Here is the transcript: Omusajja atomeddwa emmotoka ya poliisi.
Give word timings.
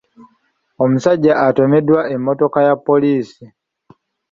Omusajja 0.83 1.33
atomeddwa 1.45 2.01
emmotoka 2.15 2.59
ya 2.67 2.75
poliisi. 2.85 3.45